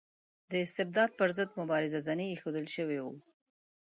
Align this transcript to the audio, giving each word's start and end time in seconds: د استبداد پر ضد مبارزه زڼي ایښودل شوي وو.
د 0.51 0.53
استبداد 0.65 1.09
پر 1.19 1.29
ضد 1.37 1.49
مبارزه 1.59 1.99
زڼي 2.07 2.25
ایښودل 2.29 2.65
شوي 2.75 2.99
وو. 3.03 3.13